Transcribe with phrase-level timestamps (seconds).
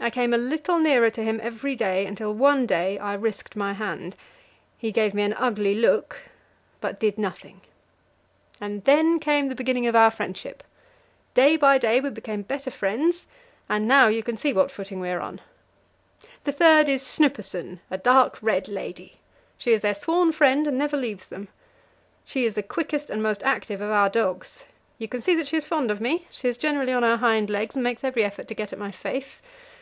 [0.00, 3.72] I came a little nearer to him every day, until one day I risked my
[3.72, 4.14] hand.
[4.78, 6.20] He gave me an ugly look,
[6.80, 7.62] but did nothing;
[8.60, 10.62] and then came the beginning of our friendship.
[11.34, 13.26] Day by day we became better friends,
[13.68, 15.40] and now you can see what footing we are on.
[16.44, 19.18] The third is Snuppesen, a dark red lady;
[19.58, 21.48] she is their sworn friend, and never leaves them.
[22.24, 24.62] She is the quickest and most active of our dogs.
[24.96, 27.50] You can see that she is fond of me; she is generally on her hind
[27.50, 29.42] legs, and makes every effort to get at my face.